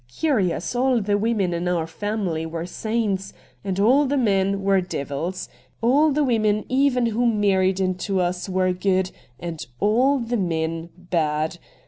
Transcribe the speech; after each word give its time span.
Curious, 0.17 0.73
all 0.75 0.99
the 0.99 1.15
women 1.15 1.53
in 1.53 1.67
our 1.67 1.85
family 1.85 2.43
were 2.43 2.65
saints, 2.65 3.33
and 3.63 3.79
all 3.79 4.07
the 4.07 4.17
men 4.17 4.63
were 4.63 4.81
devils. 4.81 5.47
All 5.79 6.09
the 6.11 6.23
women 6.23 6.65
even 6.69 7.05
who 7.05 7.27
married 7.27 7.79
into 7.79 8.19
us 8.19 8.49
were 8.49 8.73
good, 8.73 9.11
and 9.39 9.59
all 9.79 10.17
the 10.17 10.37
men 10.37 10.89
bad. 10.97 11.59